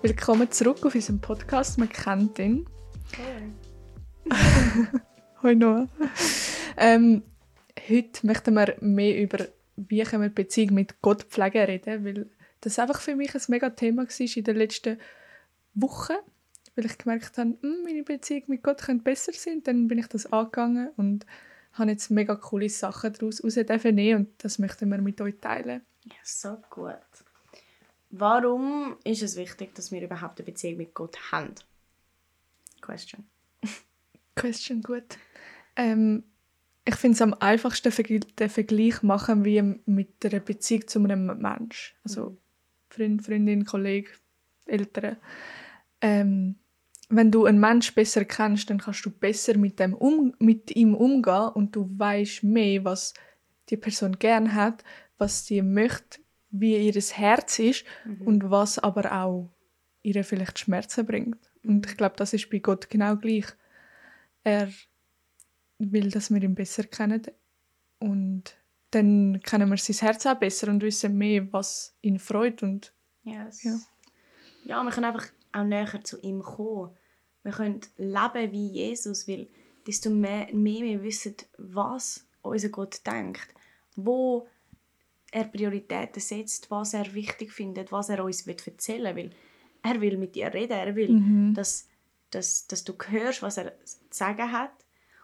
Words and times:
Willkommen 0.00 0.48
zurück 0.52 0.86
auf 0.86 0.94
unserem 0.94 1.20
Podcast. 1.20 1.76
Man 1.76 1.88
kennt 1.88 2.38
ihn. 2.38 2.68
Hoi. 3.16 4.36
Hoi 5.42 5.54
Noah. 5.56 5.88
Ähm, 6.76 7.24
heute 7.88 8.24
möchten 8.24 8.54
wir 8.54 8.76
mehr 8.80 9.20
über, 9.20 9.48
wie 9.74 10.04
können 10.04 10.22
wir 10.22 10.28
Beziehung 10.28 10.74
mit 10.74 11.02
Gott 11.02 11.24
pflegen 11.24 11.64
reden, 11.64 12.04
weil 12.04 12.30
das 12.60 12.78
einfach 12.78 13.00
für 13.00 13.16
mich 13.16 13.34
ein 13.34 13.42
mega 13.48 13.70
Thema 13.70 14.04
war 14.04 14.36
in 14.36 14.44
den 14.44 14.56
letzten 14.56 15.00
Wochen, 15.74 16.16
weil 16.76 16.86
ich 16.86 16.96
gemerkt 16.96 17.36
habe, 17.36 17.58
hm, 17.60 17.82
meine 17.84 18.04
Beziehung 18.04 18.44
mit 18.46 18.62
Gott 18.62 18.82
könnte 18.82 19.02
besser 19.02 19.32
sein. 19.32 19.64
Dann 19.64 19.88
bin 19.88 19.98
ich 19.98 20.06
das 20.06 20.32
angegangen 20.32 20.90
und 20.96 21.26
habe 21.72 21.90
jetzt 21.90 22.12
mega 22.12 22.36
coole 22.36 22.68
Sachen 22.68 23.14
daraus 23.14 23.40
nehmen 23.42 24.16
und 24.16 24.44
das 24.44 24.60
möchten 24.60 24.90
wir 24.90 24.98
mit 24.98 25.20
euch 25.20 25.40
teilen. 25.40 25.82
Ja, 26.04 26.14
so 26.22 26.56
gut. 26.70 26.94
Warum 28.10 28.96
ist 29.04 29.22
es 29.22 29.36
wichtig, 29.36 29.74
dass 29.74 29.92
wir 29.92 30.02
überhaupt 30.02 30.38
eine 30.38 30.46
Beziehung 30.46 30.78
mit 30.78 30.94
Gott 30.94 31.16
haben? 31.30 31.54
Question. 32.80 33.26
Question, 34.34 34.82
gut. 34.82 35.18
Ähm, 35.76 36.24
ich 36.84 36.96
finde 36.96 37.16
es 37.16 37.22
am 37.22 37.34
einfachsten, 37.34 37.92
den 38.38 38.48
Vergleich 38.48 39.02
machen 39.02 39.44
wie 39.44 39.60
mit 39.84 40.24
einer 40.24 40.40
Beziehung 40.40 40.86
zu 40.86 40.98
einem 41.00 41.26
Mensch. 41.38 41.94
Also 42.02 42.30
mhm. 42.30 42.38
Freund, 42.88 43.24
Freundin, 43.24 43.64
Kollege, 43.66 44.10
Eltern. 44.64 45.18
Ähm, 46.00 46.56
wenn 47.10 47.30
du 47.30 47.44
einen 47.44 47.60
Mensch 47.60 47.94
besser 47.94 48.24
kennst, 48.24 48.70
dann 48.70 48.78
kannst 48.78 49.04
du 49.04 49.10
besser 49.10 49.56
mit, 49.56 49.78
dem 49.78 49.94
um, 49.94 50.34
mit 50.38 50.74
ihm 50.76 50.94
umgehen 50.94 51.50
und 51.54 51.76
du 51.76 51.90
weißt 51.98 52.42
mehr, 52.44 52.84
was 52.84 53.14
die 53.68 53.76
Person 53.76 54.18
gern 54.18 54.54
hat, 54.54 54.84
was 55.18 55.46
sie 55.46 55.62
möchte, 55.62 56.20
wie 56.50 56.76
ihr 56.76 56.92
Herz 56.92 57.58
ist 57.58 57.84
mhm. 58.04 58.22
und 58.22 58.50
was 58.50 58.78
aber 58.78 59.12
auch 59.12 59.50
ihr 60.02 60.24
vielleicht 60.24 60.58
Schmerzen 60.58 61.06
bringt. 61.06 61.38
Und 61.64 61.86
ich 61.86 61.96
glaube, 61.96 62.16
das 62.16 62.32
ist 62.32 62.50
bei 62.50 62.58
Gott 62.58 62.88
genau 62.88 63.16
gleich. 63.16 63.46
Er 64.44 64.70
will, 65.78 66.10
dass 66.10 66.30
wir 66.30 66.42
ihn 66.42 66.54
besser 66.54 66.84
kennen 66.84 67.26
und 67.98 68.56
dann 68.90 69.40
kennen 69.40 69.68
wir 69.68 69.76
sein 69.76 69.96
Herz 69.96 70.24
auch 70.26 70.38
besser 70.38 70.68
und 70.68 70.82
wissen 70.82 71.18
mehr, 71.18 71.52
was 71.52 71.94
ihn 72.00 72.18
freut 72.18 72.62
und 72.62 72.92
yes. 73.22 73.62
ja. 73.62 73.78
ja, 74.64 74.82
wir 74.82 74.90
können 74.90 75.12
einfach 75.12 75.28
auch 75.52 75.64
näher 75.64 76.02
zu 76.02 76.20
ihm 76.20 76.42
kommen. 76.42 76.96
Wir 77.42 77.52
können 77.52 77.80
leben 77.96 78.52
wie 78.52 78.68
Jesus, 78.68 79.28
weil 79.28 79.48
desto 79.86 80.10
mehr, 80.10 80.48
mehr 80.54 80.82
wir 80.82 81.02
wissen, 81.02 81.34
was 81.58 82.26
unser 82.42 82.68
Gott 82.70 83.06
denkt, 83.06 83.54
wo 83.96 84.46
er 85.30 85.44
Prioritäten 85.44 86.20
setzt, 86.20 86.70
was 86.70 86.94
er 86.94 87.12
wichtig 87.14 87.52
findet, 87.52 87.92
was 87.92 88.08
er 88.08 88.24
uns 88.24 88.46
erzählen 88.46 89.14
will. 89.14 89.30
Er 89.82 90.00
will 90.00 90.16
mit 90.16 90.34
dir 90.34 90.52
reden, 90.52 90.72
er 90.72 90.94
will, 90.96 91.10
mhm. 91.10 91.54
dass, 91.54 91.88
dass, 92.30 92.66
dass 92.66 92.84
du 92.84 92.94
hörst, 93.08 93.42
was 93.42 93.58
er 93.58 93.72
zu 93.84 93.98
sagen 94.10 94.52
hat. 94.52 94.72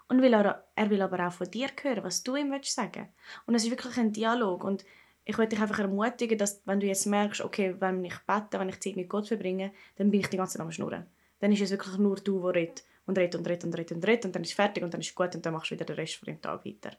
Und 0.07 0.21
will 0.21 0.35
er, 0.35 0.65
er 0.75 0.91
will 0.91 1.01
aber 1.01 1.27
auch 1.27 1.33
von 1.33 1.51
dir 1.51 1.69
hören, 1.83 2.05
was 2.05 2.23
du 2.23 2.37
ihm 2.37 2.51
willst 2.53 2.75
sagen 2.75 3.09
Und 3.47 3.55
es 3.55 3.65
ist 3.65 3.71
wirklich 3.71 3.97
ein 3.97 4.13
Dialog. 4.13 4.63
Und 4.63 4.85
ich 5.25 5.39
möchte 5.39 5.57
dich 5.57 5.63
einfach 5.63 5.79
ermutigen, 5.79 6.37
dass 6.37 6.61
wenn 6.67 6.81
du 6.81 6.87
jetzt 6.87 7.07
merkst, 7.07 7.41
okay, 7.41 7.75
wenn 7.79 8.05
ich 8.05 8.19
bete, 8.27 8.59
wenn 8.59 8.69
ich 8.69 8.81
Zeit 8.81 8.97
mit 8.97 9.09
Gott 9.09 9.29
verbringe, 9.29 9.73
dann 9.97 10.11
bin 10.11 10.21
ich 10.21 10.29
die 10.29 10.37
ganze 10.37 10.59
Zeit 10.59 10.63
am 10.65 10.71
Schnurren. 10.71 11.07
Dann 11.41 11.53
ist 11.53 11.63
es 11.63 11.71
wirklich 11.71 11.97
nur 11.97 12.17
du, 12.17 12.41
der 12.43 12.55
redet 12.55 12.85
und 13.07 13.19
redet 13.19 13.35
und 13.37 13.47
redet 13.47 13.65
und 13.65 13.75
redet 13.75 13.93
und 13.93 14.07
redet 14.07 14.25
und 14.27 14.35
dann 14.35 14.43
ist 14.43 14.51
es 14.51 14.55
fertig 14.55 14.83
und 14.85 14.93
dann 14.93 15.01
ist 15.01 15.09
es 15.09 15.15
gut 15.15 15.35
und 15.35 15.45
dann 15.45 15.55
machst 15.55 15.71
du 15.71 15.75
wieder 15.75 15.87
den 15.87 15.97
Rest 15.97 16.17
von 16.17 16.27
dem 16.27 16.41
Tag 16.41 16.65
weiter. 16.65 16.97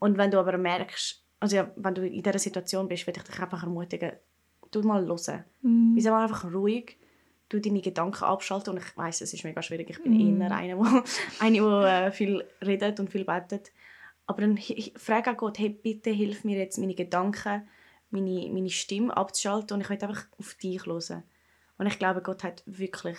Und 0.00 0.18
wenn 0.18 0.30
du 0.30 0.38
aber 0.38 0.58
merkst, 0.58 1.23
also 1.44 1.56
ja, 1.56 1.70
wenn 1.76 1.94
du 1.94 2.06
in 2.06 2.22
dieser 2.22 2.38
Situation 2.38 2.88
bist, 2.88 3.06
würde 3.06 3.20
ich 3.20 3.30
dich 3.30 3.38
einfach 3.38 3.62
ermutigen, 3.62 4.12
tu 4.70 4.80
mal 4.80 5.06
hören. 5.06 5.44
Mhm. 5.60 5.94
Bist 5.94 6.06
einfach 6.06 6.50
ruhig, 6.50 6.96
du 7.50 7.60
deine 7.60 7.82
Gedanken 7.82 8.24
abschalten 8.24 8.72
und 8.72 8.82
ich 8.82 8.96
weiß, 8.96 9.20
es 9.20 9.34
ist 9.34 9.44
mega 9.44 9.60
schwierig, 9.60 9.90
ich 9.90 10.02
bin 10.02 10.14
mhm. 10.14 10.40
eher 10.40 10.50
einer, 10.50 10.76
der 10.82 11.04
eine, 11.40 11.58
der 11.60 12.06
äh, 12.06 12.12
viel 12.12 12.44
redet 12.64 12.98
und 12.98 13.10
viel 13.10 13.26
betet. 13.26 13.72
Aber 14.26 14.40
dann 14.40 14.58
frage 14.96 15.32
auch 15.32 15.36
Gott, 15.36 15.58
hey, 15.58 15.68
bitte 15.68 16.08
hilf 16.08 16.44
mir 16.44 16.56
jetzt, 16.56 16.78
meine 16.78 16.94
Gedanken, 16.94 17.68
meine, 18.08 18.48
meine 18.50 18.70
Stimme 18.70 19.14
abzuschalten 19.14 19.74
und 19.74 19.82
ich 19.82 19.90
möchte 19.90 20.08
einfach 20.08 20.26
auf 20.38 20.54
dich 20.54 20.86
hören. 20.86 21.24
Und 21.76 21.86
ich 21.88 21.98
glaube, 21.98 22.22
Gott 22.22 22.42
hat 22.42 22.62
wirklich 22.64 23.18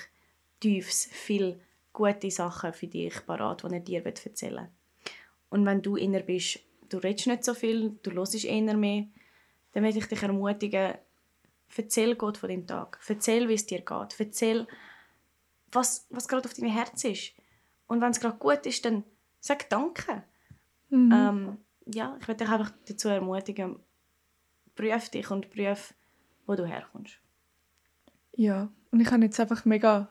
tiefs 0.59 1.09
viel 1.11 1.59
gute 1.93 2.31
Sachen 2.31 2.73
für 2.73 2.87
dich 2.87 3.23
parat, 3.27 3.61
die 3.61 3.71
er 3.71 3.79
dir 3.81 4.03
erzählen 4.03 4.63
will. 4.63 4.69
Und 5.49 5.63
wenn 5.67 5.83
du 5.83 5.95
inner 5.95 6.21
bist, 6.21 6.59
du 6.95 7.03
redest 7.07 7.27
nicht 7.27 7.43
so 7.43 7.53
viel, 7.53 7.97
du 8.03 8.11
hörst 8.11 8.43
eher 8.43 8.77
mehr, 8.77 9.05
dann 9.73 9.83
möchte 9.83 9.99
ich 9.99 10.07
dich 10.07 10.23
ermutigen, 10.23 10.95
erzähl 11.75 12.15
Gott 12.15 12.37
von 12.37 12.49
deinem 12.49 12.67
Tag. 12.67 12.99
Erzähl, 13.07 13.49
wie 13.49 13.53
es 13.53 13.65
dir 13.65 13.81
geht. 13.81 14.19
Erzähl, 14.19 14.67
was, 15.71 16.07
was 16.09 16.27
gerade 16.27 16.47
auf 16.47 16.53
deinem 16.53 16.71
Herz 16.71 17.03
ist. 17.03 17.33
Und 17.87 18.01
wenn 18.01 18.11
es 18.11 18.19
gerade 18.19 18.37
gut 18.37 18.65
ist, 18.65 18.85
dann 18.85 19.03
sag 19.39 19.69
Danke. 19.69 20.23
Mhm. 20.89 21.11
Ähm, 21.11 21.57
ja, 21.85 22.17
ich 22.19 22.27
möchte 22.27 22.45
dich 22.45 22.53
einfach 22.53 22.71
dazu 22.87 23.09
ermutigen, 23.09 23.79
prüf 24.75 25.09
dich 25.09 25.29
und 25.29 25.49
prüf, 25.49 25.93
wo 26.45 26.55
du 26.55 26.65
herkommst. 26.65 27.19
Ja, 28.35 28.69
und 28.91 28.99
ich 29.01 29.11
habe 29.11 29.23
jetzt 29.23 29.39
einfach 29.39 29.65
mega 29.65 30.09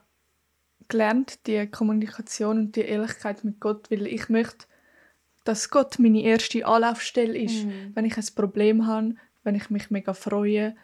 gelernt, 0.88 1.46
die 1.46 1.66
Kommunikation 1.66 2.58
und 2.58 2.76
die 2.76 2.82
Ehrlichkeit 2.82 3.44
mit 3.44 3.60
Gott, 3.60 3.90
weil 3.90 4.06
ich 4.06 4.28
möchte 4.28 4.66
dass 5.44 5.70
Gott 5.70 5.98
meine 5.98 6.22
erste 6.22 6.66
Anlaufstelle 6.66 7.38
ist, 7.38 7.64
mhm. 7.64 7.92
wenn 7.94 8.04
ich 8.04 8.16
ein 8.16 8.34
Problem 8.34 8.86
habe, 8.86 9.14
wenn 9.42 9.54
ich 9.54 9.70
mich 9.70 9.90
mega 9.90 10.14
freue 10.14 10.74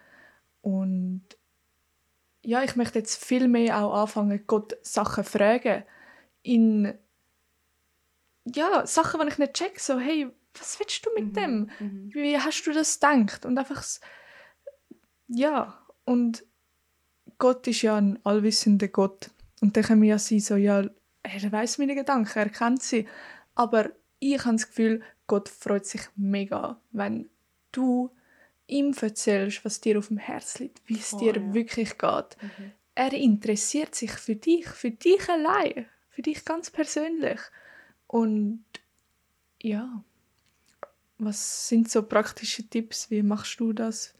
und 0.61 1.23
ja, 2.43 2.63
ich 2.63 2.75
möchte 2.75 2.99
jetzt 2.99 3.23
viel 3.23 3.47
mehr 3.47 3.83
auch 3.83 4.01
anfangen, 4.01 4.43
Gott 4.47 4.77
Sachen 4.81 5.23
fragen, 5.23 5.83
in 6.43 6.93
ja 8.45 8.85
Sachen, 8.87 9.21
die 9.21 9.27
ich 9.27 9.37
nicht 9.37 9.53
check, 9.53 9.79
so 9.79 9.99
hey, 9.99 10.27
was 10.53 10.79
willst 10.79 11.05
du 11.05 11.11
mit 11.13 11.27
mhm. 11.27 11.33
dem? 11.33 11.71
Mhm. 11.79 12.09
Wie 12.13 12.37
hast 12.37 12.63
du 12.63 12.71
das 12.71 12.99
gedacht? 12.99 13.45
Und 13.45 13.57
einfach 13.57 13.83
ja 15.27 15.77
und 16.05 16.43
Gott 17.37 17.67
ist 17.67 17.81
ja 17.81 17.95
ein 17.95 18.19
allwissender 18.23 18.87
Gott 18.87 19.31
und 19.61 19.75
dann 19.77 19.83
können 19.83 20.01
wir 20.01 20.09
ja 20.09 20.19
sein 20.19 20.39
so 20.39 20.55
ja, 20.55 20.83
er 21.23 21.51
weiß 21.51 21.77
meine 21.77 21.95
Gedanken, 21.95 22.37
er 22.37 22.49
kennt 22.49 22.81
sie, 22.81 23.07
aber 23.55 23.91
ich 24.21 24.45
habe 24.45 24.55
das 24.55 24.67
Gefühl, 24.67 25.01
Gott 25.27 25.49
freut 25.49 25.85
sich 25.85 26.01
mega, 26.15 26.79
wenn 26.91 27.29
du 27.71 28.11
ihm 28.67 28.93
erzählst, 28.99 29.65
was 29.65 29.81
dir 29.81 29.97
auf 29.97 30.07
dem 30.07 30.17
Herz 30.17 30.59
liegt, 30.59 30.81
wie 30.85 30.97
es 30.97 31.13
oh, 31.13 31.19
dir 31.19 31.35
ja. 31.35 31.53
wirklich 31.53 31.97
geht. 31.97 32.37
Mhm. 32.41 32.71
Er 32.95 33.13
interessiert 33.13 33.95
sich 33.95 34.11
für 34.11 34.35
dich, 34.35 34.67
für 34.67 34.91
dich 34.91 35.27
allein, 35.27 35.85
für 36.09 36.21
dich 36.21 36.45
ganz 36.45 36.69
persönlich. 36.69 37.39
Und 38.07 38.63
ja, 39.61 40.03
was 41.17 41.67
sind 41.67 41.89
so 41.89 42.03
praktische 42.03 42.67
Tipps? 42.67 43.09
Wie 43.09 43.23
machst 43.23 43.59
du 43.59 43.73
das? 43.73 44.13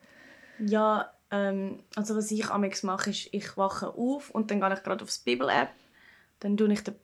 Ja, 0.59 1.13
ähm, 1.29 1.83
also 1.95 2.15
was 2.15 2.31
ich 2.31 2.49
amigs 2.49 2.83
mache, 2.83 3.11
ist, 3.11 3.29
ich 3.31 3.55
wache 3.57 3.89
auf 3.89 4.29
und 4.31 4.49
dann 4.49 4.59
gehe 4.59 4.73
ich 4.73 4.83
gerade 4.83 5.03
aufs 5.03 5.19
Bibel-App. 5.19 5.69
Dann 6.39 6.57
tue 6.57 6.71
ich 6.73 6.83
den, 6.83 6.95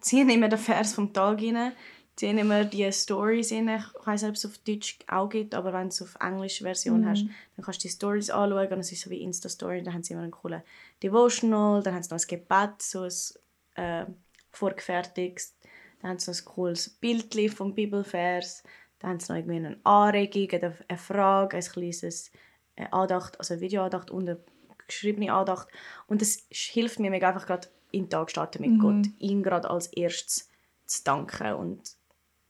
ziehe 0.00 0.26
ich 0.26 0.38
mir 0.38 0.48
den 0.48 0.58
Vers 0.58 0.94
vom 0.94 1.12
Tag 1.12 1.40
rein, 1.40 1.72
die 2.18 2.28
haben 2.28 2.38
immer 2.38 2.64
die 2.64 2.90
Stories 2.92 3.52
rein. 3.52 3.68
Ich 3.68 4.06
weiß 4.06 4.22
nicht, 4.22 4.30
ob 4.30 4.36
es 4.36 4.46
auf 4.46 4.58
Deutsch 4.58 4.98
auch 5.08 5.28
gibt, 5.28 5.54
aber 5.54 5.72
wenn 5.72 5.84
du 5.84 5.88
es 5.88 6.02
auf 6.02 6.16
englische 6.20 6.64
Version 6.64 7.02
mhm. 7.02 7.08
hast, 7.08 7.24
dann 7.56 7.64
kannst 7.64 7.82
du 7.82 7.88
die 7.88 7.94
Stories 7.94 8.30
anschauen 8.30 8.72
und 8.72 8.80
es 8.80 8.92
ist 8.92 9.02
so 9.02 9.10
wie 9.10 9.22
Insta-Story. 9.22 9.82
Dann 9.82 9.94
haben 9.94 10.02
sie 10.02 10.12
immer 10.12 10.22
einen 10.22 10.30
coolen 10.30 10.62
Devotional, 11.02 11.82
dann 11.82 11.94
haben 11.94 12.02
sie 12.02 12.14
noch 12.14 12.20
ein 12.20 12.28
Gebet, 12.28 12.82
so 12.82 13.02
ein 13.02 13.82
äh, 13.82 14.06
vorgefertigtes. 14.50 15.54
Dann 16.00 16.10
haben 16.10 16.18
sie 16.18 16.30
noch 16.30 16.38
ein 16.38 16.44
cooles 16.44 16.90
Bild 16.90 17.52
vom 17.54 17.74
Bibelvers. 17.74 18.62
Dann 18.98 19.12
haben 19.12 19.20
sie 19.20 19.32
noch 19.32 19.38
irgendwie 19.38 19.56
eine 19.56 19.80
Anregung, 19.84 20.74
eine 20.88 20.98
Frage, 20.98 21.56
ein 21.56 21.62
kleines 21.62 22.30
äh, 22.76 22.86
Andacht, 22.90 23.38
also 23.38 23.54
eine 23.54 23.62
Videoandacht 23.62 24.10
und 24.10 24.28
eine 24.28 24.38
geschriebene 24.86 25.32
Andacht. 25.32 25.68
Und 26.06 26.20
das 26.20 26.44
hilft 26.50 27.00
mir 27.00 27.10
mega 27.10 27.28
einfach 27.28 27.46
gerade 27.46 27.68
in 27.90 28.04
den 28.04 28.10
Tag 28.10 28.30
starten 28.30 28.62
mit 28.62 28.72
mhm. 28.72 28.78
Gott, 28.78 29.06
ihn 29.18 29.42
gerade 29.42 29.70
als 29.70 29.86
erstes 29.88 30.50
zu 30.86 31.04
danken 31.04 31.54
und 31.54 31.96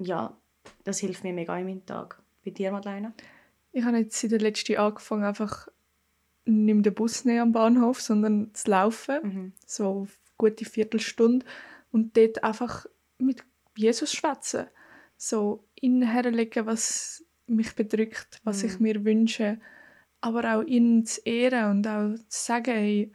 ja, 0.06 0.36
das 0.84 0.98
hilft 0.98 1.24
mir 1.24 1.32
mega 1.32 1.56
in 1.58 1.66
meinem 1.66 1.86
Tag. 1.86 2.22
Bei 2.44 2.50
dir, 2.50 2.72
Madeleine? 2.72 3.12
Ich 3.72 3.84
habe 3.84 3.98
jetzt 3.98 4.22
in 4.22 4.30
der 4.30 4.40
letzten 4.40 4.76
angefangen, 4.76 5.24
einfach 5.24 5.68
nicht 6.44 6.86
den 6.86 6.94
Bus 6.94 7.24
nehmen 7.24 7.40
am 7.40 7.52
Bahnhof, 7.52 8.00
sondern 8.00 8.52
zu 8.54 8.70
laufen, 8.70 9.18
mhm. 9.22 9.52
so 9.64 10.00
eine 10.00 10.08
gute 10.36 10.64
Viertelstunde 10.64 11.46
und 11.92 12.16
dort 12.16 12.42
einfach 12.42 12.86
mit 13.18 13.44
Jesus 13.76 14.12
schwätzen, 14.12 14.66
so 15.16 15.64
ihn 15.80 16.02
herlegen, 16.02 16.66
was 16.66 17.24
mich 17.46 17.74
bedrückt, 17.74 18.40
was 18.44 18.62
mhm. 18.62 18.68
ich 18.68 18.80
mir 18.80 19.04
wünsche, 19.04 19.60
aber 20.20 20.56
auch 20.56 20.62
ihn 20.62 21.06
zu 21.06 21.20
ehren 21.24 21.70
und 21.70 21.86
auch 21.86 22.14
zu 22.28 22.44
sagen, 22.44 22.74
hey, 22.74 23.12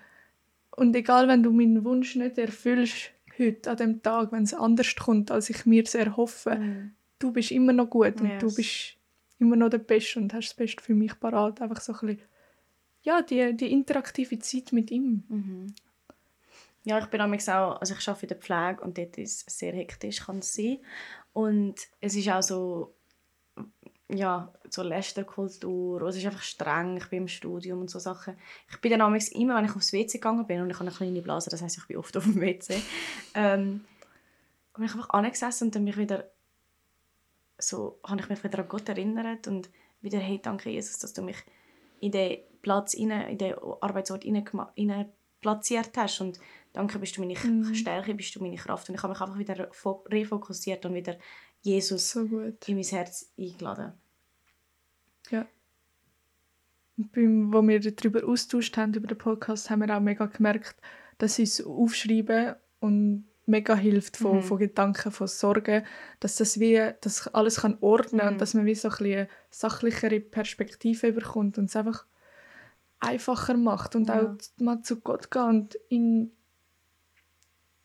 und 0.72 0.96
egal, 0.96 1.28
wenn 1.28 1.44
du 1.44 1.52
meinen 1.52 1.84
Wunsch 1.84 2.16
nicht 2.16 2.38
erfüllst, 2.38 3.12
heute, 3.40 3.70
an 3.70 3.78
dem 3.78 4.04
Tag, 4.04 4.32
wenn 4.32 4.44
es 4.44 4.54
anders 4.54 4.96
kommt, 4.96 5.32
als 5.32 5.50
ich 5.50 5.66
mir 5.66 5.84
es 5.84 5.96
erhoffe, 5.96 6.56
mm. 6.56 6.92
du 7.20 7.32
bist 7.32 7.52
immer 7.52 7.74
noch 7.74 7.90
gut 7.90 8.20
und 8.22 8.30
yes. 8.30 8.40
du 8.42 8.54
bist 8.54 8.98
immer 9.40 9.56
noch 9.56 9.70
der 9.70 9.80
Beste 9.80 10.20
und 10.20 10.34
hast 10.34 10.50
das 10.50 10.56
Beste 10.56 10.84
für 10.84 10.94
mich 10.94 11.20
parat. 11.20 11.62
Einfach 11.62 11.82
so 11.82 11.94
ein 11.94 12.00
bisschen, 12.00 12.22
ja, 13.04 13.22
die, 13.22 13.56
die 13.56 13.72
interaktive 13.72 14.40
Zeit 14.40 14.74
mit 14.74 14.92
ihm. 14.92 15.24
Mhm. 15.30 15.76
Ja, 16.84 17.00
ich 17.00 17.08
bin 17.08 17.20
auch, 17.22 17.82
also 17.82 17.96
ich 17.96 18.08
arbeite 18.08 18.26
in 18.26 18.30
der 18.30 18.38
Pflege 18.38 18.82
und 18.82 18.98
dort 18.98 19.18
ist 19.18 19.48
es 19.48 19.60
sehr 19.60 19.74
hektisch, 19.74 20.22
kann 20.22 20.40
es 20.40 20.54
sein. 20.54 20.78
Und 21.34 21.76
es 22.00 22.16
ist 22.16 22.30
auch 22.30 22.42
so, 22.42 22.94
ja, 24.10 24.54
so 24.70 24.84
Lästerkultur, 24.84 26.02
es 26.04 26.16
ist 26.16 26.26
einfach 26.26 26.42
streng, 26.42 26.98
ich 26.98 27.10
bin 27.10 27.24
im 27.24 27.28
Studium 27.28 27.82
und 27.82 27.90
so 27.90 28.00
Sachen. 28.00 28.38
Ich 28.70 28.80
bin 28.80 28.92
dann 28.92 29.16
immer, 29.16 29.58
wenn 29.58 29.66
ich 29.66 29.76
aufs 29.76 29.92
WC 29.92 30.18
gegangen 30.18 30.48
bin 30.48 30.62
und 30.62 30.70
ich 30.70 30.76
habe 30.76 30.88
eine 30.88 30.96
kleine 30.96 31.22
Blase, 31.22 31.50
das 31.50 31.62
heißt 31.62 31.78
ich 31.78 31.88
bin 31.88 31.98
oft 31.98 32.16
auf 32.16 32.24
dem 32.24 32.40
WC, 32.40 32.82
ähm, 33.34 33.84
bin 34.74 34.86
ich 34.86 34.94
einfach 34.94 35.10
angesessen 35.10 35.68
und 35.68 35.76
dann 35.76 35.84
mich 35.84 35.98
wieder 35.98 36.30
so, 37.58 38.00
habe 38.06 38.22
ich 38.22 38.30
mich 38.30 38.44
wieder 38.44 38.60
an 38.60 38.70
Gott 38.70 38.88
erinnert 38.88 39.48
und 39.48 39.70
wieder, 40.02 40.20
hey, 40.20 40.40
danke 40.42 40.70
Jesus, 40.70 41.00
dass 41.00 41.14
du 41.14 41.22
mich 41.22 41.38
in 42.00 42.12
den 42.12 42.40
Platz, 42.62 42.94
in 42.94 43.10
den 43.10 43.56
Arbeitsort 43.82 44.26
rein, 44.26 45.12
platziert 45.42 45.92
hast 45.98 46.22
und 46.22 46.40
danke, 46.74 47.00
bist 47.00 47.18
du 47.18 47.22
meine 47.22 47.38
mhm. 47.38 47.74
Stärke, 47.76 48.14
bist 48.14 48.36
du 48.36 48.42
meine 48.42 48.56
Kraft 48.56 48.90
und 48.90 48.96
ich 48.96 49.04
habe 49.04 49.14
mich 49.14 49.22
einfach 49.22 49.38
wieder 49.38 49.70
refokussiert 50.10 50.86
und 50.86 50.94
wieder 50.94 51.18
Jesus 51.62 52.12
so 52.12 52.22
in 52.22 52.76
mein 52.76 52.84
Herz 52.84 53.32
eingeladen. 53.38 53.94
Ja. 55.30 55.46
Und 56.98 57.12
beim, 57.12 57.54
wo 57.54 57.62
wir 57.68 57.80
darüber 57.80 58.26
austauscht 58.26 58.78
haben, 58.78 58.94
über 58.94 59.08
den 59.08 59.18
Podcast, 59.18 59.70
haben 59.70 59.82
wir 59.82 59.96
auch 59.96 60.02
mega 60.02 60.26
gemerkt, 60.26 60.76
dass 61.18 61.40
uns 61.40 61.64
Aufschreiben 61.64 62.56
und 62.80 63.28
mega 63.46 63.76
hilft 63.76 64.18
von, 64.18 64.38
mhm. 64.38 64.44
von 64.44 64.58
Gedanken, 64.60 65.12
von 65.12 65.28
Sorgen, 65.28 65.86
dass 66.20 66.36
das 66.36 66.60
wie 66.60 66.92
das 67.02 67.28
alles 67.30 67.62
kann 67.62 67.78
ordnen 67.82 68.26
mhm. 68.26 68.34
und 68.34 68.42
dass 68.42 68.54
man 68.54 68.66
wie 68.66 68.76
so 68.76 68.90
ein 68.90 69.06
eine 69.06 69.30
sachlichere 69.50 70.20
Perspektive 70.20 71.14
bekommt 71.14 71.58
und 71.58 71.66
es 71.66 71.76
einfach 71.76 72.06
einfacher 73.00 73.56
macht 73.56 73.96
und 73.96 74.10
ja. 74.10 74.22
auch 74.22 74.38
mal 74.58 74.82
zu 74.82 75.00
Gott 75.00 75.32
gehen 75.32 75.44
und 75.44 75.78
ihn 75.90 76.32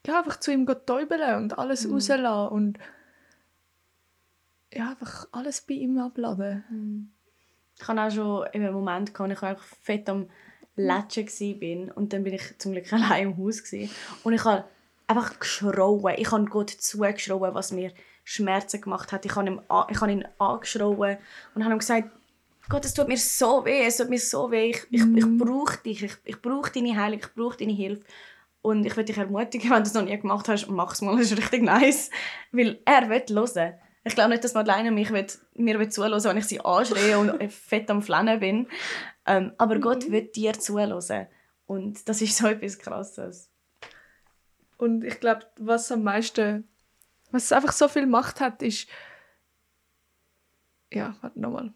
ja, 0.06 0.18
einfach 0.18 0.40
zu 0.40 0.52
ihm 0.52 0.66
täubeln 0.66 1.36
und 1.36 1.58
alles 1.58 1.86
mhm. 1.86 1.94
rauslassen 1.94 2.52
und 2.52 2.78
ja, 4.72 4.90
einfach 4.90 5.28
alles 5.32 5.60
bei 5.60 5.74
ihm 5.74 5.98
abladen. 5.98 6.64
Mhm. 6.70 7.10
Ich 7.78 7.88
hatte 7.88 8.00
auch 8.00 8.10
schon 8.10 8.46
in 8.52 8.62
einem 8.62 8.74
Moment, 8.74 9.18
wo 9.18 9.24
ich 9.24 9.42
einfach 9.42 9.64
fett 9.64 10.08
am 10.08 10.28
Latschen 10.76 11.26
war 11.26 11.96
und 11.96 12.12
dann 12.12 12.24
bin 12.24 12.34
ich 12.34 12.58
zum 12.58 12.72
Glück 12.72 12.92
allein 12.92 13.28
im 13.28 13.36
Haus 13.36 13.62
gewesen. 13.62 13.90
und 14.24 14.32
ich 14.32 14.44
habe 14.44 14.64
einfach 15.06 15.38
geschrauen. 15.38 16.14
Ich 16.16 16.30
habe 16.30 16.44
Gott 16.46 16.70
zugeschrauen, 16.70 17.54
was 17.54 17.72
mir 17.72 17.92
Schmerzen 18.24 18.80
gemacht 18.80 19.12
hat. 19.12 19.24
Ich 19.24 19.34
habe 19.34 19.48
ihn, 19.48 19.60
ich 19.90 20.00
habe 20.00 20.12
ihn 20.12 20.24
angeschrauen 20.38 21.18
und 21.54 21.64
habe 21.64 21.74
ihm 21.74 21.78
gesagt, 21.78 22.10
Gott, 22.68 22.84
es 22.84 22.94
tut 22.94 23.08
mir 23.08 23.18
so 23.18 23.64
weh, 23.64 23.84
es 23.84 23.96
tut 23.96 24.08
mir 24.08 24.20
so 24.20 24.50
weh. 24.50 24.70
Ich, 24.70 24.86
ich, 24.90 25.00
ich 25.00 25.26
mhm. 25.26 25.38
brauche 25.38 25.78
dich, 25.78 26.04
ich, 26.04 26.16
ich 26.24 26.40
brauche 26.40 26.70
deine 26.70 26.96
Heilung, 26.96 27.18
ich 27.18 27.34
brauche 27.34 27.56
deine 27.56 27.72
Hilfe. 27.72 28.04
Und 28.62 28.86
ich 28.86 28.92
würde 28.96 29.06
dich 29.06 29.18
ermutigen, 29.18 29.70
wenn 29.70 29.82
du 29.82 29.88
es 29.88 29.94
noch 29.94 30.04
nie 30.04 30.16
gemacht 30.16 30.48
hast, 30.48 30.68
mach 30.68 30.92
es 30.92 31.02
mal, 31.02 31.16
das 31.16 31.32
ist 31.32 31.38
richtig 31.38 31.62
nice. 31.62 32.10
Weil 32.52 32.78
er 32.84 33.08
will 33.10 33.24
hören. 33.28 33.74
Ich 34.04 34.14
glaube 34.14 34.30
nicht, 34.30 34.42
dass 34.42 34.54
Madeleine 34.54 34.90
mich 34.90 35.10
will, 35.10 35.26
mir 35.54 35.78
will 35.78 35.88
zuhören 35.88 36.22
wenn 36.24 36.36
ich 36.36 36.46
sie 36.46 36.60
anschreie 36.60 37.18
und 37.18 37.52
fett 37.52 37.90
am 37.90 38.02
Flennen 38.02 38.40
bin. 38.40 38.68
Ähm, 39.26 39.52
aber 39.58 39.76
mhm. 39.76 39.80
Gott 39.80 40.10
wird 40.10 40.34
dir 40.34 40.54
zuhören. 40.54 41.28
Und 41.66 42.08
das 42.08 42.20
ist 42.20 42.36
so 42.36 42.48
etwas 42.48 42.78
Krasses. 42.78 43.48
Und 44.76 45.04
ich 45.04 45.20
glaube, 45.20 45.46
was 45.58 45.92
am 45.92 46.02
meisten, 46.02 46.68
was 47.30 47.52
einfach 47.52 47.72
so 47.72 47.86
viel 47.86 48.06
Macht 48.06 48.40
hat, 48.40 48.62
ist, 48.62 48.88
ja, 50.92 51.14
warte 51.20 51.40
nochmal. 51.40 51.72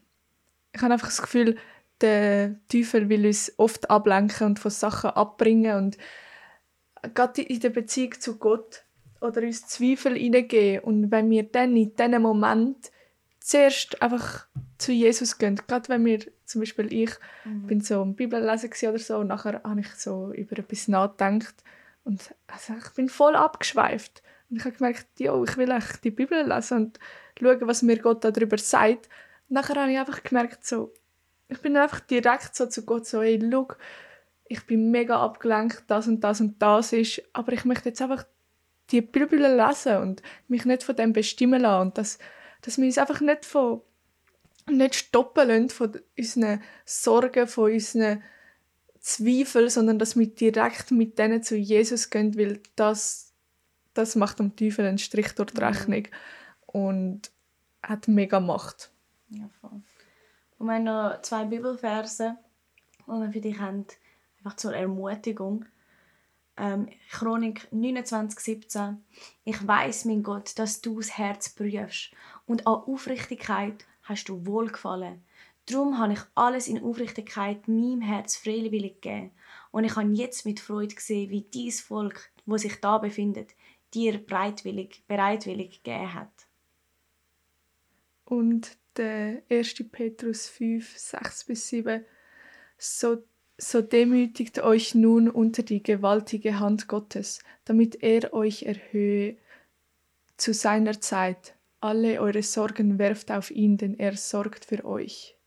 Ich 0.73 0.81
habe 0.81 0.93
einfach 0.93 1.07
das 1.07 1.21
Gefühl, 1.21 1.57
der 2.01 2.55
Teufel 2.67 3.09
will 3.09 3.25
uns 3.25 3.53
oft 3.57 3.89
ablenken 3.89 4.47
und 4.47 4.59
von 4.59 4.69
Sachen 4.69 5.11
abbringen 5.11 5.77
und 5.77 5.97
gerade 7.13 7.41
in 7.41 7.59
der 7.59 7.69
Beziehung 7.69 8.19
zu 8.19 8.37
Gott 8.37 8.83
oder 9.21 9.41
uns 9.41 9.67
Zweifel 9.67 10.15
hineingeben. 10.15 10.83
Und 10.83 11.11
wenn 11.11 11.29
wir 11.29 11.43
dann 11.43 11.75
in 11.75 11.95
diesem 11.95 12.21
Moment 12.21 12.91
zuerst 13.39 14.01
einfach 14.01 14.45
zu 14.77 14.91
Jesus 14.91 15.37
gehen, 15.37 15.59
gerade 15.67 15.89
wenn 15.89 16.05
wir, 16.05 16.19
zum 16.45 16.61
Beispiel 16.61 16.91
ich, 16.91 17.11
mhm. 17.45 17.67
bin 17.67 17.81
so 17.81 18.01
im 18.01 18.15
Bibellesen 18.15 18.69
oder 18.89 18.99
so, 18.99 19.17
und 19.17 19.27
nachher 19.27 19.61
habe 19.63 19.79
ich 19.79 19.89
so 19.95 20.31
über 20.33 20.59
etwas 20.59 20.87
nachgedacht 20.87 21.55
und 22.03 22.33
also 22.47 22.73
ich 22.73 22.89
bin 22.91 23.09
voll 23.09 23.35
abgeschweift. 23.35 24.23
Und 24.49 24.57
ich 24.57 24.65
habe 24.65 24.75
gemerkt, 24.75 25.07
ja, 25.17 25.41
ich 25.43 25.57
will 25.57 25.71
echt 25.71 26.03
die 26.03 26.11
Bibel 26.11 26.47
lesen 26.47 26.77
und 26.77 26.99
schauen, 27.37 27.67
was 27.67 27.81
mir 27.81 27.99
Gott 27.99 28.23
darüber 28.23 28.57
sagt. 28.57 29.09
Und 29.49 29.55
nachher 29.55 29.75
habe 29.81 29.91
ich 29.91 29.99
einfach 29.99 30.23
gemerkt, 30.23 30.65
so, 30.65 30.93
ich 31.49 31.59
bin 31.61 31.75
einfach 31.75 31.99
direkt 31.99 32.55
so 32.55 32.67
zu 32.67 32.85
Gott 32.85 33.05
so, 33.05 33.21
hey, 33.21 33.39
schau, 33.51 33.67
ich 34.45 34.65
bin 34.65 34.91
mega 34.91 35.21
abgelenkt, 35.21 35.83
das 35.87 36.07
und 36.07 36.21
das 36.21 36.39
und 36.39 36.61
das 36.61 36.93
ist, 36.93 37.21
aber 37.33 37.53
ich 37.53 37.65
möchte 37.65 37.89
jetzt 37.89 38.01
einfach 38.01 38.25
die 38.91 39.01
Bibel 39.01 39.39
lesen 39.39 39.97
und 39.97 40.21
mich 40.47 40.65
nicht 40.65 40.83
von 40.83 40.95
dem 40.95 41.13
bestimmen 41.13 41.61
lassen 41.61 41.87
und 41.87 41.97
dass, 41.97 42.19
dass 42.61 42.77
wir 42.77 42.85
uns 42.85 42.97
einfach 42.97 43.21
nicht 43.21 43.45
von 43.45 43.81
nicht 44.69 44.95
stoppen 44.95 45.47
lassen 45.47 45.69
von 45.69 45.99
unseren 46.17 46.61
Sorgen, 46.85 47.47
von 47.47 47.71
unseren 47.71 48.23
Zweifel, 48.99 49.69
sondern 49.69 49.99
dass 49.99 50.17
wir 50.17 50.27
direkt 50.27 50.91
mit 50.91 51.17
denen 51.17 51.41
zu 51.41 51.55
Jesus 51.55 52.09
gehen, 52.09 52.37
weil 52.37 52.59
das, 52.75 53.33
das 53.93 54.15
macht 54.15 54.39
dem 54.39 54.55
Teufel 54.55 54.85
einen 54.85 54.97
Strich 54.97 55.33
durch 55.33 55.51
die 55.51 55.61
Rechnung 55.61 56.07
und 56.65 57.31
hat 57.81 58.07
mega 58.07 58.39
Macht. 58.39 58.91
Ja, 59.29 59.49
voll. 59.61 59.81
Und 60.57 60.67
wir 60.67 60.73
haben 60.73 60.83
noch 60.83 61.21
zwei 61.21 61.45
Bibelverse, 61.45 62.37
die 63.05 63.11
wir 63.11 63.31
für 63.31 63.41
dich 63.41 63.59
haben, 63.59 63.85
einfach 64.39 64.57
zur 64.57 64.75
Ermutigung. 64.75 65.65
Ähm, 66.57 66.89
Chronik 67.11 67.67
29, 67.71 68.39
17. 68.39 69.03
Ich 69.45 69.67
weiß, 69.67 70.05
mein 70.05 70.23
Gott, 70.23 70.57
dass 70.57 70.81
du 70.81 70.97
das 70.97 71.17
Herz 71.17 71.49
prüfst 71.49 72.11
und 72.45 72.65
an 72.65 72.73
Aufrichtigkeit 72.73 73.85
hast 74.03 74.29
du 74.29 74.45
Wohlgefallen. 74.45 75.23
Darum 75.67 75.97
habe 75.99 76.13
ich 76.13 76.19
alles 76.33 76.67
in 76.67 76.81
Aufrichtigkeit 76.81 77.67
meinem 77.67 78.01
Herz 78.01 78.37
freiwillig 78.37 79.01
gegeben. 79.01 79.31
Und 79.71 79.83
ich 79.83 79.95
habe 79.95 80.09
jetzt 80.13 80.45
mit 80.45 80.61
Freude 80.61 80.95
gesehen, 80.95 81.29
wie 81.29 81.41
dies 81.41 81.81
Volk, 81.81 82.31
wo 82.45 82.57
sich 82.57 82.79
da 82.79 82.97
befindet, 82.97 83.53
dir 83.93 84.17
bereitwillig, 84.17 85.03
bereitwillig 85.07 85.83
gegeben 85.83 86.13
hat. 86.13 86.47
Und 88.23 88.77
der 88.95 89.43
1. 89.49 89.85
Petrus 89.91 90.47
5, 90.47 90.97
6 90.97 91.43
bis 91.45 91.67
7. 91.67 92.05
So, 92.77 93.23
so 93.57 93.81
demütigt 93.81 94.59
euch 94.59 94.95
nun 94.95 95.29
unter 95.29 95.63
die 95.63 95.81
gewaltige 95.81 96.59
Hand 96.59 96.87
Gottes, 96.87 97.39
damit 97.65 98.03
er 98.03 98.33
euch 98.33 98.63
erhöhe 98.63 99.37
zu 100.37 100.53
seiner 100.53 101.01
Zeit. 101.01 101.55
Alle 101.79 102.21
eure 102.21 102.43
Sorgen 102.43 102.99
werft 102.99 103.31
auf 103.31 103.51
ihn, 103.51 103.77
denn 103.77 103.99
er 103.99 104.15
sorgt 104.15 104.65
für 104.65 104.85
euch 104.85 105.37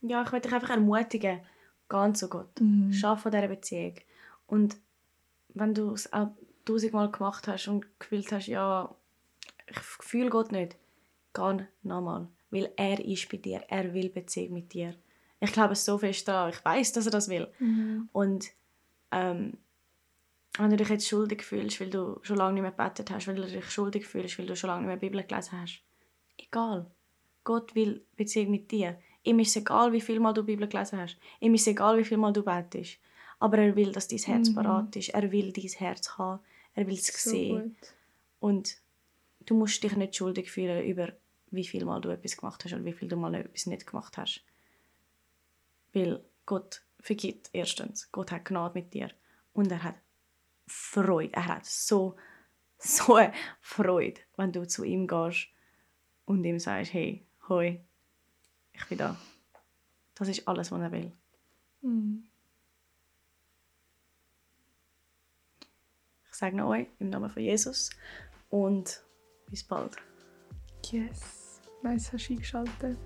ja, 0.00 0.22
ich 0.22 0.32
möchte 0.32 0.48
dich 0.48 0.54
einfach 0.54 0.70
ermutigen, 0.70 1.40
geh 1.88 2.12
zu 2.12 2.28
Gott. 2.28 2.60
Mhm. 2.60 2.92
Schaff 2.92 3.22
von 3.22 3.32
dieser 3.32 3.48
Beziehung. 3.48 3.94
Und 4.46 4.76
wenn 5.54 5.74
du 5.74 5.92
es 5.92 6.12
auch 6.12 6.28
tausendmal 6.64 7.10
gemacht 7.10 7.48
hast 7.48 7.68
und 7.68 7.86
gefühlt 7.98 8.30
hast, 8.32 8.46
ja, 8.46 8.94
ich 9.66 9.78
fühle 9.78 10.30
Gott 10.30 10.52
nicht, 10.52 10.76
geh 11.34 11.64
nochmal. 11.82 12.28
Weil 12.50 12.72
er 12.76 13.04
ist 13.04 13.28
bei 13.30 13.36
dir, 13.36 13.62
er 13.68 13.92
will 13.92 14.08
Beziehung 14.08 14.54
mit 14.54 14.72
dir. 14.72 14.94
Ich 15.40 15.52
glaube 15.52 15.74
so 15.74 15.98
fest 15.98 16.26
daran, 16.26 16.50
ich 16.50 16.64
weiß, 16.64 16.92
dass 16.92 17.06
er 17.06 17.12
das 17.12 17.28
will. 17.28 17.48
Mhm. 17.58 18.08
Und 18.12 18.46
ähm, 19.12 19.58
wenn 20.58 20.70
du 20.70 20.76
dich 20.76 20.88
jetzt 20.88 21.08
schuldig 21.08 21.42
fühlst, 21.42 21.80
weil 21.80 21.90
du 21.90 22.18
schon 22.22 22.36
lange 22.36 22.54
nicht 22.54 22.62
mehr 22.62 22.72
gebetet 22.72 23.10
hast, 23.10 23.28
weil 23.28 23.36
du 23.36 23.46
dich 23.46 23.70
schuldig 23.70 24.06
fühlst, 24.06 24.38
weil 24.38 24.46
du 24.46 24.56
schon 24.56 24.68
lange 24.68 24.80
nicht 24.80 24.88
mehr 24.88 24.96
Bibel 24.96 25.22
gelesen 25.22 25.60
hast, 25.60 25.82
egal. 26.36 26.90
Gott 27.44 27.74
will 27.74 28.04
Beziehung 28.16 28.50
mit 28.50 28.70
dir. 28.70 28.98
Ihm 29.22 29.38
ist 29.38 29.50
es 29.50 29.56
egal, 29.56 29.92
wie 29.92 30.00
viel 30.00 30.20
Mal 30.20 30.34
du 30.34 30.42
Bibel 30.42 30.68
gelesen 30.68 30.98
hast. 30.98 31.16
Ihm 31.40 31.54
ist 31.54 31.62
es 31.62 31.68
egal, 31.68 31.98
wie 31.98 32.04
viel 32.04 32.18
Mal 32.18 32.32
du 32.32 32.42
betest. 32.42 32.98
Aber 33.38 33.58
er 33.58 33.76
will, 33.76 33.92
dass 33.92 34.08
dein 34.08 34.18
Herz 34.18 34.50
mhm. 34.50 34.54
parat 34.56 34.96
ist. 34.96 35.10
Er 35.10 35.30
will 35.30 35.52
dein 35.52 35.70
Herz 35.70 36.18
haben. 36.18 36.40
Er 36.74 36.86
will 36.86 36.94
es 36.94 37.06
so 37.06 37.30
sehen. 37.30 37.76
Gut. 37.80 37.94
Und 38.40 38.76
du 39.46 39.54
musst 39.54 39.82
dich 39.82 39.96
nicht 39.96 40.16
schuldig 40.16 40.50
fühlen 40.50 40.84
über 40.84 41.12
wie 41.50 41.64
viel 41.64 41.84
Mal 41.84 42.00
du 42.00 42.10
etwas 42.10 42.36
gemacht 42.36 42.64
hast 42.64 42.72
oder 42.74 42.84
wie 42.84 42.92
viel 42.92 43.08
du 43.08 43.16
mal 43.16 43.34
etwas 43.34 43.66
nicht 43.66 43.86
gemacht 43.86 44.18
hast. 44.18 44.44
Weil 45.98 46.24
Gott 46.46 46.82
vergibt 47.00 47.50
erstens. 47.52 48.10
Gott 48.12 48.30
hat 48.30 48.44
Gnade 48.44 48.74
mit 48.74 48.94
dir. 48.94 49.10
Und 49.52 49.70
er 49.72 49.82
hat 49.82 49.96
Freude. 50.66 51.32
Er 51.34 51.46
hat 51.46 51.66
so, 51.66 52.16
so 52.78 53.16
eine 53.16 53.32
Freude, 53.60 54.20
wenn 54.36 54.52
du 54.52 54.66
zu 54.66 54.84
ihm 54.84 55.06
gehst 55.06 55.48
und 56.24 56.44
ihm 56.44 56.60
sagst, 56.60 56.92
hey, 56.92 57.26
hoi, 57.48 57.80
ich 58.72 58.84
bin 58.86 58.98
da. 58.98 59.16
Das 60.14 60.28
ist 60.28 60.46
alles, 60.46 60.70
was 60.70 60.80
er 60.80 60.92
will. 60.92 61.12
Mhm. 61.82 62.24
Ich 66.30 66.36
sage 66.36 66.64
euch 66.64 66.86
im 67.00 67.10
Namen 67.10 67.30
von 67.30 67.42
Jesus 67.42 67.90
und 68.50 69.02
bis 69.50 69.64
bald. 69.64 69.96
Yes. 70.84 71.60
Nice, 71.82 72.12
hast 72.12 72.28
du 72.28 72.34
eingeschaltet. 72.34 72.98